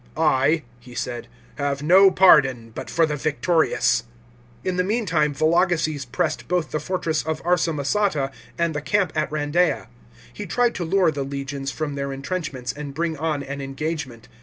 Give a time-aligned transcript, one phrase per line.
[0.17, 1.27] "I," he said,"
[1.59, 4.05] have no pardon but for the victorious."
[4.63, 9.89] In the meantime Vologeses pressed both the fortress of Arsamosata and the camp at Randeia.
[10.33, 14.27] He tried to lure .the legions from their entrenchments, and bring on an engagement.